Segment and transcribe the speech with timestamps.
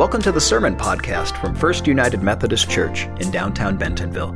[0.00, 4.34] Welcome to the Sermon Podcast from First United Methodist Church in downtown Bentonville.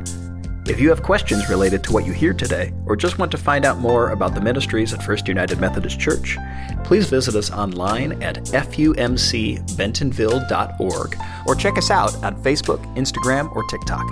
[0.67, 3.65] If you have questions related to what you hear today, or just want to find
[3.65, 6.37] out more about the ministries at First United Methodist Church,
[6.83, 11.17] please visit us online at fumcbentonville.org
[11.47, 14.07] or check us out on Facebook, Instagram, or TikTok.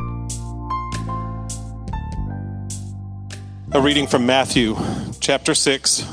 [3.73, 4.75] A reading from Matthew
[5.19, 6.03] chapter 6,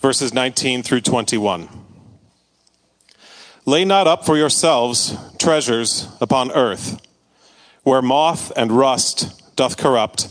[0.00, 1.85] verses 19 through 21.
[3.68, 7.00] Lay not up for yourselves treasures upon earth,
[7.82, 10.28] where moth and rust doth corrupt,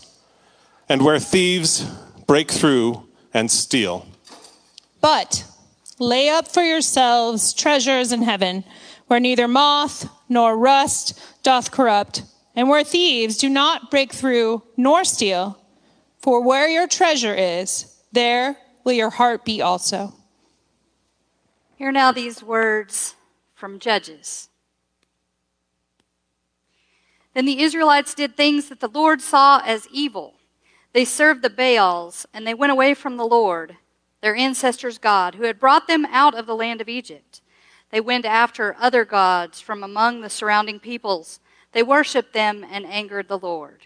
[0.87, 1.85] and where thieves
[2.27, 4.07] break through and steal.
[5.01, 5.43] But
[5.99, 8.63] lay up for yourselves treasures in heaven,
[9.07, 12.23] where neither moth nor rust doth corrupt,
[12.55, 15.61] and where thieves do not break through nor steal.
[16.19, 20.13] For where your treasure is, there will your heart be also.
[21.75, 23.13] Hear now these words
[23.65, 24.49] from Judges.
[27.33, 30.35] Then the Israelites did things that the Lord saw as evil.
[30.93, 33.77] They served the Baals, and they went away from the Lord,
[34.21, 37.41] their ancestors' God, who had brought them out of the land of Egypt.
[37.89, 41.39] They went after other gods from among the surrounding peoples.
[41.71, 43.81] They worshipped them and angered the Lord.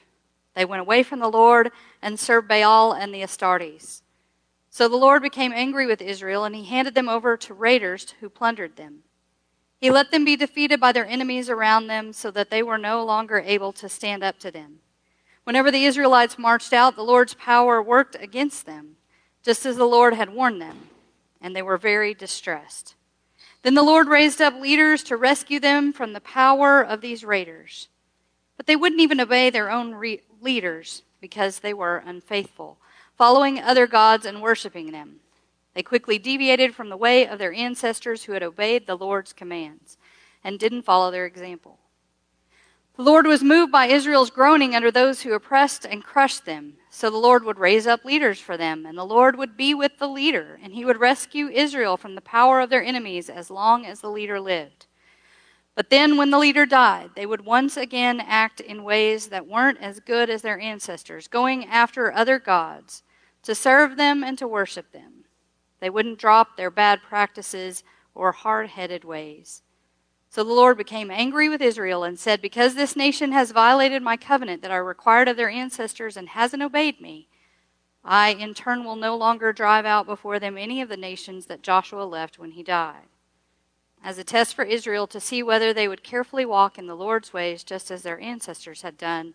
[0.55, 1.71] They went away from the Lord
[2.01, 4.01] and served Baal and the Astartes.
[4.69, 8.27] So the Lord became angry with Israel, and he handed them over to raiders who
[8.27, 9.03] plundered them.
[9.79, 13.03] He let them be defeated by their enemies around them so that they were no
[13.03, 14.79] longer able to stand up to them.
[15.45, 18.97] Whenever the Israelites marched out, the Lord's power worked against them,
[19.41, 20.89] just as the Lord had warned them,
[21.41, 22.95] and they were very distressed.
[23.61, 27.87] Then the Lord raised up leaders to rescue them from the power of these raiders.
[28.57, 32.77] But they wouldn't even obey their own re- leaders because they were unfaithful,
[33.17, 35.21] following other gods and worshiping them.
[35.79, 39.97] They quickly deviated from the way of their ancestors who had obeyed the Lord's commands
[40.43, 41.79] and didn't follow their example.
[42.97, 46.73] The Lord was moved by Israel's groaning under those who oppressed and crushed them.
[46.89, 49.99] So the Lord would raise up leaders for them, and the Lord would be with
[49.99, 53.85] the leader, and he would rescue Israel from the power of their enemies as long
[53.85, 54.85] as the leader lived.
[55.75, 59.79] But then, when the leader died, they would once again act in ways that weren't
[59.79, 63.01] as good as their ancestors, going after other gods
[63.43, 65.18] to serve them and to worship them.
[65.79, 69.61] They wouldn't drop their bad practices or hard headed ways.
[70.29, 74.15] So the Lord became angry with Israel and said, Because this nation has violated my
[74.15, 77.27] covenant that I required of their ancestors and hasn't obeyed me,
[78.03, 81.63] I in turn will no longer drive out before them any of the nations that
[81.63, 83.07] Joshua left when he died.
[84.03, 87.33] As a test for Israel to see whether they would carefully walk in the Lord's
[87.33, 89.33] ways just as their ancestors had done,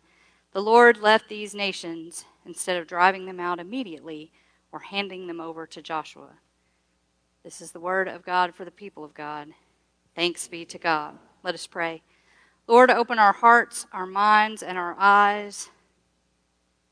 [0.52, 4.30] the Lord left these nations instead of driving them out immediately
[4.74, 6.30] or handing them over to Joshua.
[7.44, 9.50] This is the word of God for the people of God.
[10.16, 11.16] Thanks be to God.
[11.44, 12.02] Let us pray.
[12.66, 15.70] Lord, open our hearts, our minds, and our eyes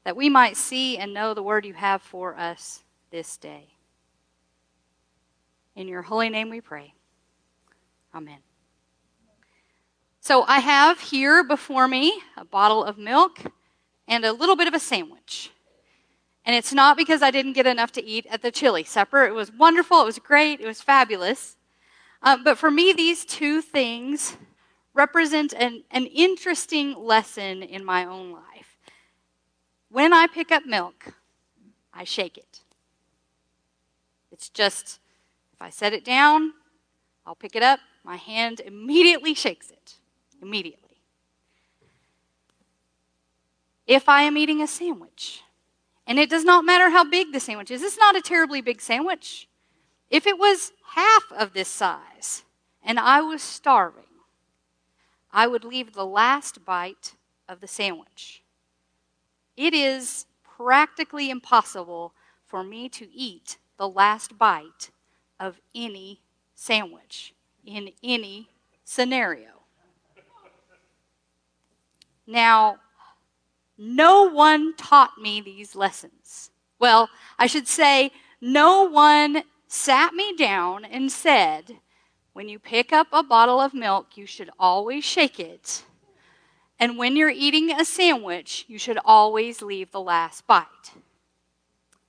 [0.04, 3.74] that we might see and know the word you have for us this day.
[5.74, 6.94] In your holy name we pray.
[8.14, 8.38] Amen.
[10.20, 13.40] So I have here before me a bottle of milk
[14.06, 15.50] and a little bit of a sandwich.
[16.44, 19.24] And it's not because I didn't get enough to eat at the chili supper.
[19.24, 21.56] It was wonderful, it was great, it was fabulous.
[22.22, 24.36] Um, but for me, these two things
[24.94, 28.78] represent an, an interesting lesson in my own life.
[29.88, 31.14] When I pick up milk,
[31.92, 32.60] I shake it.
[34.30, 34.98] It's just,
[35.52, 36.54] if I set it down,
[37.26, 39.94] I'll pick it up, my hand immediately shakes it.
[40.40, 40.96] Immediately.
[43.86, 45.42] If I am eating a sandwich,
[46.06, 47.82] and it does not matter how big the sandwich is.
[47.82, 49.48] It's not a terribly big sandwich.
[50.10, 52.44] If it was half of this size
[52.82, 54.04] and I was starving,
[55.32, 57.14] I would leave the last bite
[57.48, 58.42] of the sandwich.
[59.56, 62.12] It is practically impossible
[62.44, 64.90] for me to eat the last bite
[65.40, 66.20] of any
[66.54, 67.34] sandwich
[67.64, 68.48] in any
[68.84, 69.62] scenario.
[72.26, 72.76] Now,
[73.78, 76.50] no one taught me these lessons.
[76.78, 77.08] Well,
[77.38, 81.78] I should say, no one sat me down and said,
[82.32, 85.84] when you pick up a bottle of milk, you should always shake it.
[86.78, 90.92] And when you're eating a sandwich, you should always leave the last bite.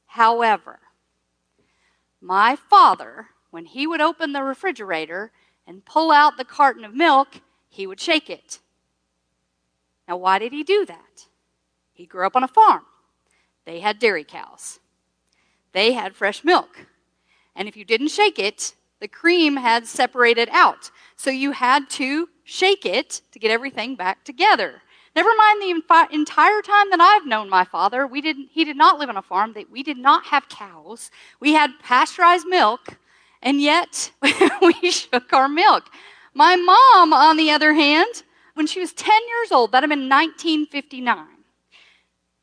[0.07, 0.79] However,
[2.21, 5.31] my father, when he would open the refrigerator
[5.67, 8.59] and pull out the carton of milk, he would shake it.
[10.07, 11.27] Now, why did he do that?
[12.03, 12.81] He grew up on a farm.
[13.63, 14.81] They had dairy cows.
[15.71, 16.85] They had fresh milk.
[17.55, 20.91] And if you didn't shake it, The cream had separated out.
[21.15, 24.81] So you had to shake it to get everything back together.
[25.15, 28.99] Never mind the entire time that I've known my father, we didn't, he did not
[28.99, 29.55] live on a farm.
[29.71, 31.09] We did not have cows.
[31.39, 32.97] We had pasteurized milk,
[33.41, 34.11] and yet
[34.61, 35.85] we shook our milk.
[36.33, 38.23] My mom, on the other hand,
[38.55, 41.32] when she was 10 years old, that'd have been 1959.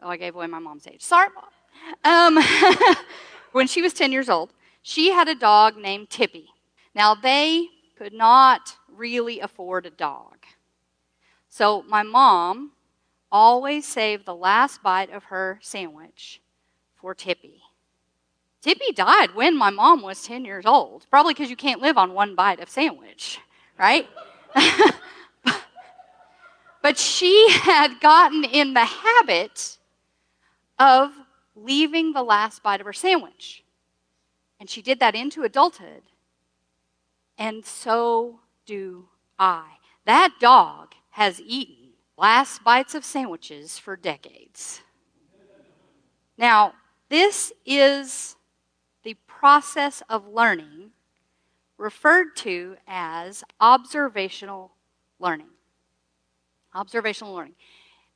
[0.02, 1.02] Oh, I gave away my mom's age.
[1.02, 2.36] Sorry, Mom.
[2.36, 2.44] Um,
[3.52, 4.50] when she was 10 years old,
[4.82, 6.48] she had a dog named Tippy.
[6.94, 10.36] Now, they could not really afford a dog.
[11.48, 12.72] So my mom
[13.30, 16.40] always saved the last bite of her sandwich
[16.94, 17.60] for Tippy.
[18.62, 22.12] Tippy died when my mom was 10 years old, probably because you can't live on
[22.12, 23.38] one bite of sandwich,
[23.78, 24.06] right?
[26.82, 29.78] but she had gotten in the habit
[30.80, 31.12] of
[31.54, 33.62] leaving the last bite of her sandwich.
[34.58, 36.02] And she did that into adulthood.
[37.38, 39.64] And so do I.
[40.06, 44.82] That dog has eaten last bites of sandwiches for decades.
[46.36, 46.74] Now,
[47.08, 48.36] this is
[49.02, 50.90] the process of learning
[51.76, 54.72] referred to as observational
[55.18, 55.48] learning.
[56.74, 57.56] Observational learning,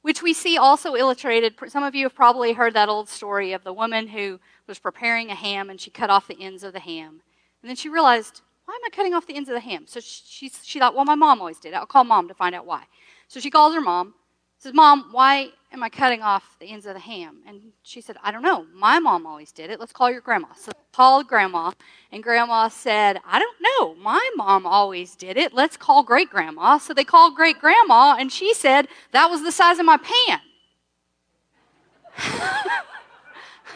[0.05, 1.55] which we see also illustrated.
[1.69, 5.31] Some of you have probably heard that old story of the woman who was preparing
[5.31, 7.23] a ham and she cut off the ends of the ham.
[7.63, 9.87] And then she realized, why am I cutting off the ends of the ham?
[9.87, 11.77] So she, she thought, well, my mom always did it.
[11.77, 12.83] I'll call mom to find out why.
[13.29, 14.13] So she calls her mom,
[14.59, 17.43] says, Mom, why am I cutting off the ends of the ham?
[17.47, 18.65] And she said, I don't know.
[18.73, 19.81] My mom always did it.
[19.81, 20.47] Let's call your grandma.
[20.57, 21.73] So they called grandma,
[22.13, 23.97] and grandma said, I don't know.
[23.97, 25.53] My mom always did it.
[25.53, 26.79] Let's call great grandma.
[26.79, 30.41] So they called great grandma, and she said, That was the size of my pan.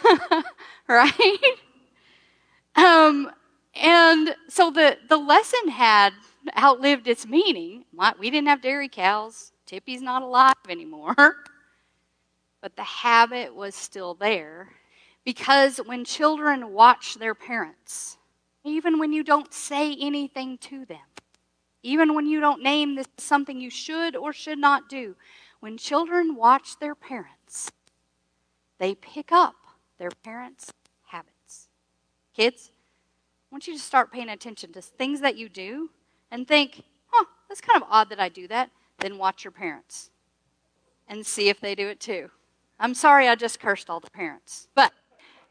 [0.88, 1.56] right?
[2.76, 3.32] Um,
[3.74, 6.12] and so the, the lesson had
[6.56, 7.84] outlived its meaning.
[8.20, 9.50] We didn't have dairy cows.
[9.66, 11.16] Tippy's not alive anymore.
[12.60, 14.70] But the habit was still there
[15.24, 18.16] because when children watch their parents,
[18.64, 20.98] even when you don't say anything to them,
[21.82, 25.14] even when you don't name this something you should or should not do,
[25.60, 27.70] when children watch their parents,
[28.78, 29.54] they pick up
[29.98, 30.72] their parents'
[31.06, 31.68] habits.
[32.34, 32.70] Kids,
[33.50, 35.90] I want you to start paying attention to things that you do
[36.30, 38.70] and think, huh, that's kind of odd that I do that.
[38.98, 40.10] Then watch your parents
[41.08, 42.30] and see if they do it too.
[42.80, 44.92] I'm sorry I just cursed all the parents, but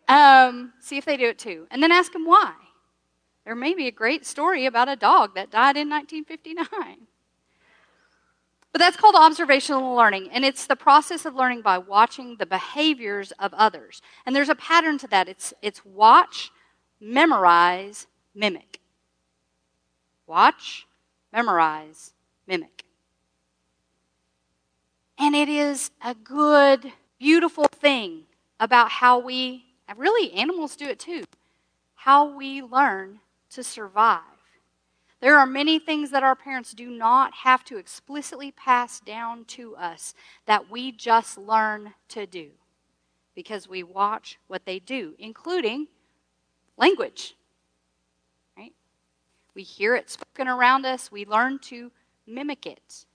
[0.07, 1.67] um, see if they do it too.
[1.71, 2.53] And then ask them why.
[3.45, 7.07] There may be a great story about a dog that died in 1959.
[8.73, 13.31] But that's called observational learning, and it's the process of learning by watching the behaviors
[13.39, 14.01] of others.
[14.25, 16.51] And there's a pattern to that it's, it's watch,
[16.99, 18.79] memorize, mimic.
[20.27, 20.85] Watch,
[21.33, 22.13] memorize,
[22.45, 22.83] mimic.
[25.17, 28.23] And it is a good, beautiful thing
[28.59, 29.65] about how we,
[29.95, 31.23] really, animals do it too,
[31.95, 33.19] how we learn
[33.51, 34.21] to survive.
[35.19, 39.75] There are many things that our parents do not have to explicitly pass down to
[39.75, 40.13] us
[40.45, 42.49] that we just learn to do
[43.33, 45.87] because we watch what they do, including
[46.77, 47.35] language.
[48.55, 48.73] Right?
[49.55, 51.91] We hear it spoken around us, we learn to
[52.27, 53.05] mimic it.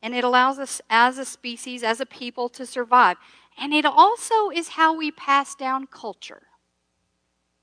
[0.00, 3.16] And it allows us as a species, as a people, to survive.
[3.58, 6.42] And it also is how we pass down culture.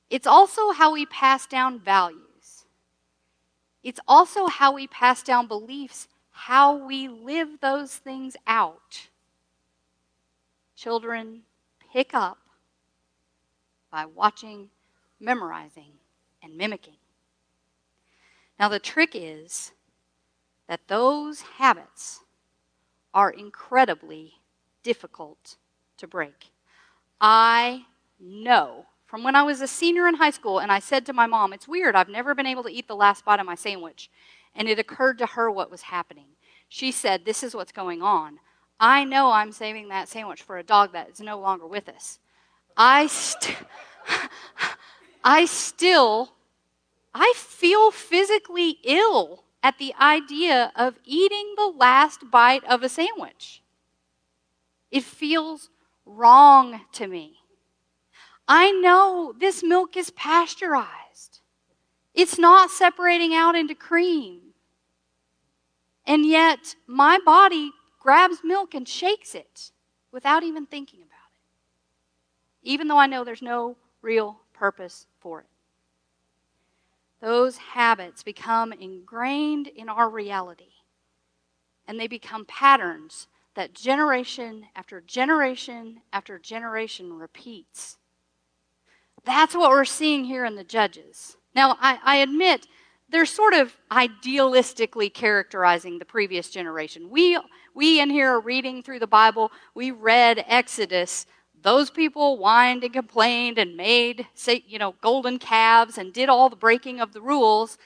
[0.09, 2.65] It's also how we pass down values.
[3.83, 9.09] It's also how we pass down beliefs, how we live those things out.
[10.75, 11.41] Children
[11.91, 12.39] pick up
[13.91, 14.69] by watching
[15.19, 15.91] memorizing,
[16.41, 16.95] and mimicking.
[18.59, 19.71] Now, the trick is
[20.67, 22.21] that those habits
[23.13, 24.35] are incredibly
[24.83, 25.57] difficult
[25.99, 26.51] to break.
[27.21, 27.85] I
[28.19, 31.25] know from when I was a senior in high school, and I said to my
[31.25, 34.09] mom, It's weird, I've never been able to eat the last bite of my sandwich.
[34.55, 36.27] And it occurred to her what was happening.
[36.67, 38.39] She said, This is what's going on.
[38.79, 42.19] I know I'm saving that sandwich for a dog that is no longer with us.
[42.77, 43.57] I, st-
[45.23, 46.33] I still
[47.13, 53.61] I feel physically ill at the idea of eating the last bite of a sandwich.
[54.91, 55.69] It feels
[56.19, 57.37] wrong to me.
[58.47, 61.39] I know this milk is pasteurized.
[62.13, 64.41] It's not separating out into cream.
[66.05, 69.71] And yet, my body grabs milk and shakes it
[70.11, 72.69] without even thinking about it.
[72.69, 75.45] Even though I know there's no real purpose for it.
[77.21, 80.71] those habits become ingrained in our reality.
[81.85, 83.27] And they become patterns
[83.59, 87.97] that generation after generation after generation repeats.
[89.25, 91.35] That's what we're seeing here in the Judges.
[91.53, 92.67] Now, I, I admit
[93.09, 97.09] they're sort of idealistically characterizing the previous generation.
[97.09, 97.37] We,
[97.75, 101.25] we in here are reading through the Bible, we read Exodus.
[101.61, 106.47] Those people whined and complained and made, say, you know, golden calves and did all
[106.47, 107.77] the breaking of the rules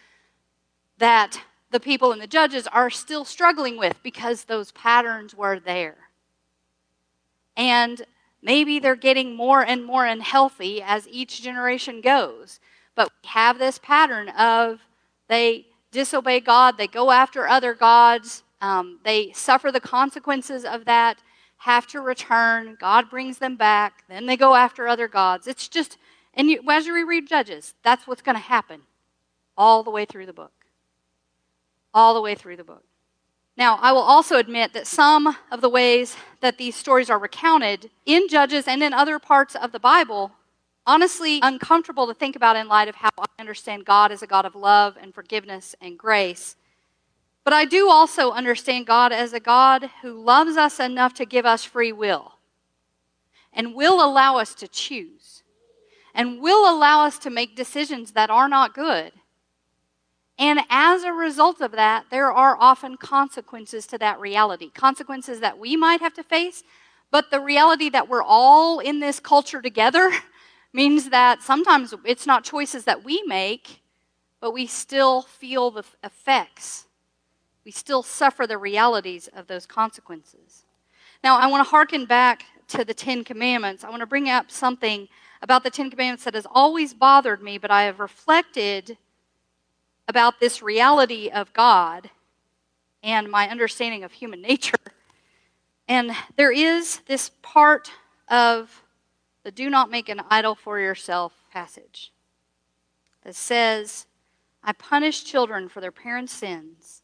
[0.99, 1.41] that
[1.73, 5.97] the people and the judges are still struggling with because those patterns were there.
[7.57, 8.03] And
[8.43, 12.59] maybe they're getting more and more unhealthy as each generation goes.
[12.95, 14.81] But we have this pattern of
[15.27, 21.17] they disobey God, they go after other gods, um, they suffer the consequences of that,
[21.57, 25.47] have to return, God brings them back, then they go after other gods.
[25.47, 25.97] It's just,
[26.35, 28.81] and you, as you read Judges, that's what's going to happen
[29.57, 30.62] all the way through the book.
[31.93, 32.83] All the way through the book.
[33.55, 37.91] Now, I will also admit that some of the ways that these stories are recounted
[38.05, 40.31] in Judges and in other parts of the Bible
[40.85, 44.45] honestly uncomfortable to think about in light of how I understand God as a God
[44.45, 46.55] of love and forgiveness and grace.
[47.43, 51.45] But I do also understand God as a God who loves us enough to give
[51.45, 52.33] us free will
[53.51, 55.43] and will allow us to choose
[56.15, 59.11] and will allow us to make decisions that are not good.
[60.39, 64.69] And as a result of that, there are often consequences to that reality.
[64.71, 66.63] Consequences that we might have to face,
[67.11, 70.11] but the reality that we're all in this culture together
[70.73, 73.81] means that sometimes it's not choices that we make,
[74.41, 76.87] but we still feel the effects.
[77.63, 80.65] We still suffer the realities of those consequences.
[81.23, 83.83] Now, I want to hearken back to the Ten Commandments.
[83.83, 85.07] I want to bring up something
[85.41, 88.97] about the Ten Commandments that has always bothered me, but I have reflected
[90.07, 92.09] about this reality of God
[93.01, 94.77] and my understanding of human nature.
[95.87, 97.91] And there is this part
[98.29, 98.83] of
[99.43, 102.11] the do not make an idol for yourself passage
[103.23, 104.05] that says,
[104.63, 107.03] I punish children for their parents' sins,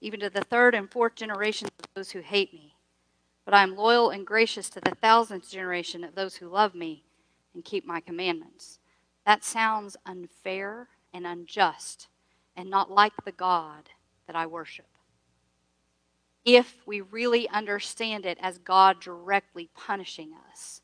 [0.00, 2.76] even to the third and fourth generation of those who hate me.
[3.44, 7.02] But I am loyal and gracious to the thousandth generation of those who love me
[7.52, 8.78] and keep my commandments.
[9.26, 12.06] That sounds unfair and unjust
[12.56, 13.90] and not like the God
[14.26, 14.86] that I worship.
[16.44, 20.80] If we really understand it as God directly punishing us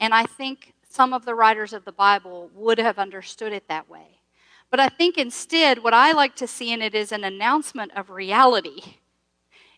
[0.00, 3.88] and I think some of the writers of the Bible would have understood it that
[3.88, 4.22] way.
[4.70, 8.08] But I think instead, what I like to see in it is an announcement of
[8.08, 8.80] reality.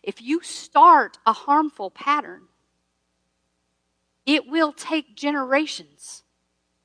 [0.01, 2.43] If you start a harmful pattern,
[4.25, 6.23] it will take generations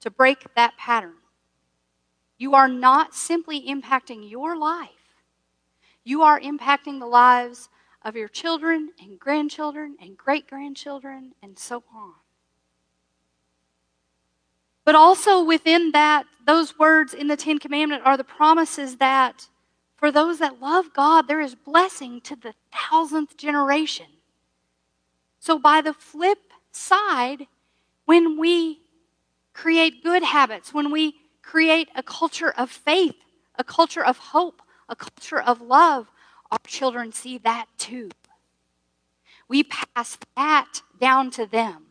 [0.01, 1.15] to break that pattern.
[2.39, 4.91] You are not simply impacting your life,
[6.05, 7.69] you are impacting the lives
[8.03, 12.15] of your children and grandchildren and great grandchildren and so on.
[14.85, 19.49] But also within that, those words in the Ten Commandments are the promises that
[19.97, 24.07] for those that love God, there is blessing to the thousandth generation.
[25.41, 26.39] So, by the flip
[26.71, 27.49] side,
[28.05, 28.81] when we
[29.53, 31.17] create good habits, when we
[31.49, 33.17] create a culture of faith,
[33.57, 36.07] a culture of hope, a culture of love,
[36.51, 38.11] our children see that too.
[39.49, 41.87] We pass that down to them.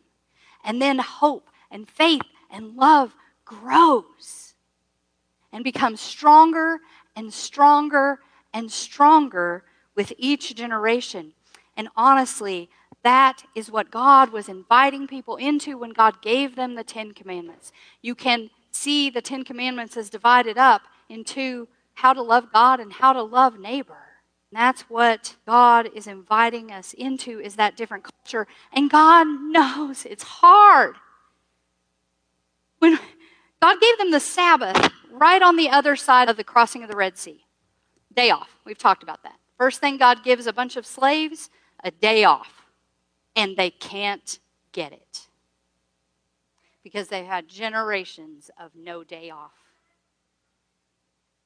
[0.62, 2.22] And then hope and faith
[2.52, 4.54] and love grows
[5.52, 6.78] and becomes stronger
[7.16, 8.20] and stronger
[8.54, 9.64] and stronger
[9.96, 11.32] with each generation.
[11.76, 12.70] And honestly,
[13.02, 17.72] that is what God was inviting people into when God gave them the Ten Commandments.
[18.02, 22.92] You can see the Ten Commandments as divided up into how to love God and
[22.92, 23.98] how to love neighbor.
[24.50, 28.46] And that's what God is inviting us into is that different culture.
[28.72, 30.96] And God knows it's hard.
[32.78, 32.98] When
[33.60, 36.96] God gave them the Sabbath right on the other side of the crossing of the
[36.96, 37.44] Red Sea.
[38.14, 38.58] Day off.
[38.64, 39.34] We've talked about that.
[39.58, 41.50] First thing God gives a bunch of slaves,
[41.82, 42.62] a day off.
[43.34, 44.38] And they can't
[44.72, 45.27] get it.
[46.88, 49.52] Because they had generations of no day off.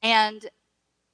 [0.01, 0.45] And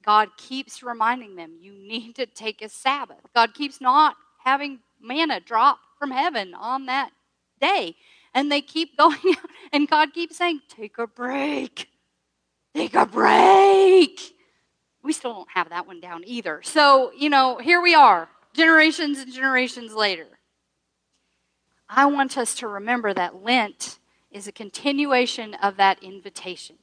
[0.04, 3.18] God keeps reminding them, you need to take a Sabbath.
[3.34, 7.10] God keeps not having manna drop from heaven on that
[7.60, 7.96] day.
[8.32, 9.18] And they keep going
[9.72, 11.88] and God keeps saying, Take a break.
[12.72, 14.20] Take a break.
[15.02, 16.60] We still don't have that one down either.
[16.62, 20.28] So, you know, here we are, generations and generations later.
[21.88, 23.98] I want us to remember that Lent
[24.30, 26.76] is a continuation of that invitation.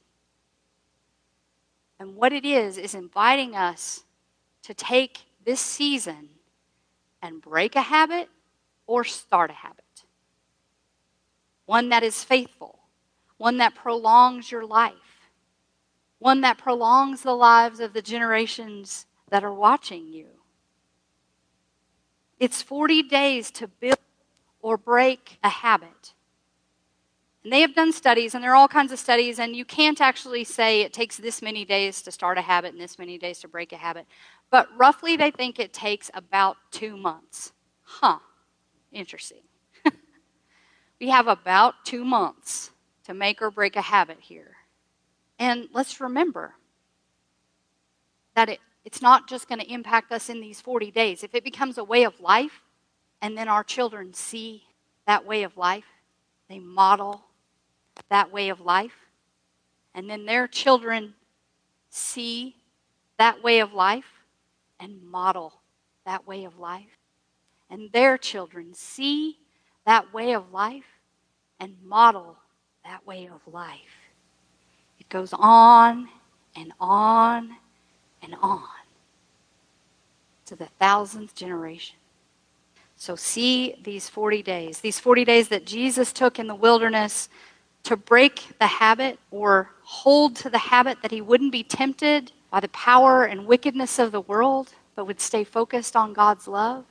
[1.98, 4.04] And what it is, is inviting us
[4.62, 6.28] to take this season
[7.22, 8.28] and break a habit
[8.86, 9.84] or start a habit.
[11.66, 12.78] One that is faithful,
[13.36, 15.30] one that prolongs your life,
[16.18, 20.26] one that prolongs the lives of the generations that are watching you.
[22.38, 23.98] It's 40 days to build
[24.60, 26.14] or break a habit.
[27.44, 30.00] And they have done studies, and there are all kinds of studies, and you can't
[30.00, 33.38] actually say it takes this many days to start a habit and this many days
[33.40, 34.06] to break a habit.
[34.50, 37.52] But roughly, they think it takes about two months.
[37.82, 38.18] Huh,
[38.92, 39.42] interesting.
[41.00, 42.72] we have about two months
[43.04, 44.56] to make or break a habit here.
[45.38, 46.54] And let's remember
[48.34, 51.22] that it, it's not just going to impact us in these 40 days.
[51.22, 52.62] If it becomes a way of life,
[53.22, 54.64] and then our children see
[55.06, 55.86] that way of life,
[56.48, 57.24] they model
[58.08, 58.94] that way of life,
[59.94, 61.14] and then their children
[61.90, 62.56] see
[63.18, 64.24] that way of life
[64.80, 65.54] and model
[66.04, 66.98] that way of life,
[67.70, 69.38] and their children see
[69.84, 70.84] that way of life
[71.60, 72.36] and model
[72.84, 74.10] that way of life.
[74.98, 76.08] It goes on
[76.56, 77.56] and on
[78.22, 78.62] and on
[80.46, 81.96] to the thousandth generation.
[82.96, 87.28] So, see these 40 days, these 40 days that Jesus took in the wilderness
[87.84, 92.60] to break the habit or hold to the habit that he wouldn't be tempted by
[92.60, 96.84] the power and wickedness of the world, but would stay focused on God's love.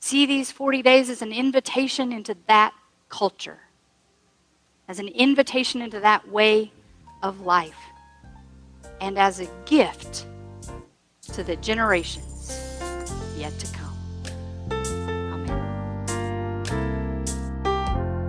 [0.00, 2.74] See these 40 days as an invitation into that
[3.08, 3.58] culture,
[4.88, 6.72] as an invitation into that way
[7.22, 7.78] of life,
[9.00, 10.26] and as a gift
[11.32, 12.60] to the generations
[13.36, 13.83] yet to come.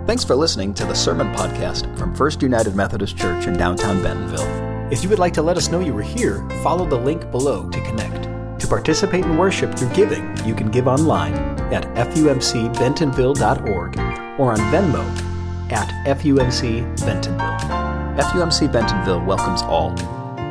[0.06, 4.92] Thanks for listening to the Sermon Podcast from First United Methodist Church in downtown Bentonville.
[4.92, 7.68] If you would like to let us know you were here, follow the link below
[7.70, 8.60] to connect.
[8.60, 11.34] To participate in worship through giving, you can give online
[11.74, 13.98] at fumcbentonville.org
[14.38, 18.26] or on Venmo at FUMC Bentonville.
[18.26, 19.90] FUMC Bentonville welcomes all.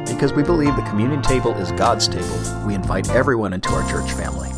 [0.05, 4.11] Because we believe the communion table is God's table, we invite everyone into our church
[4.11, 4.49] family.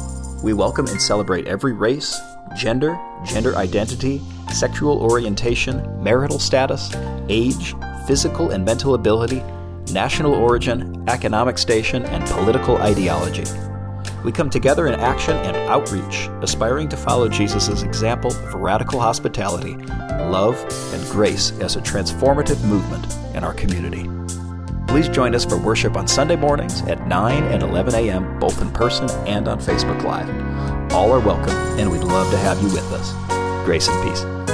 [0.41, 2.19] We welcome and celebrate every race,
[2.57, 6.93] gender, gender identity, sexual orientation, marital status,
[7.29, 7.75] age,
[8.07, 9.43] physical and mental ability,
[9.91, 13.43] national origin, economic station, and political ideology.
[14.25, 19.75] We come together in action and outreach, aspiring to follow Jesus' example of radical hospitality,
[19.75, 20.57] love,
[20.93, 24.09] and grace as a transformative movement in our community.
[24.87, 28.71] Please join us for worship on Sunday mornings at 9 and 11 a.m., both in
[28.71, 30.76] person and on Facebook Live.
[30.91, 33.13] All are welcome, and we'd love to have you with us.
[33.65, 34.46] Grace and peace.